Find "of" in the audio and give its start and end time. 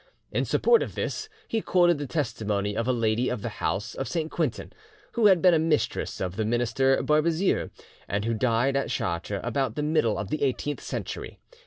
0.81-0.95, 2.75-2.87, 3.29-3.43, 3.93-4.07, 6.19-6.37, 10.17-10.29